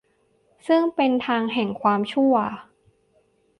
[0.67, 2.35] ซึ่งเป็นทางแห่งความชั่ว